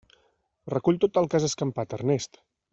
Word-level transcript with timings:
Recull 0.75 0.97
tot 1.05 1.21
el 1.23 1.29
que 1.33 1.39
has 1.41 1.47
escampat, 1.51 1.97
Ernest! 2.01 2.45